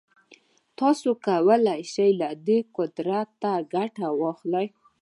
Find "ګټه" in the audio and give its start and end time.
3.73-4.07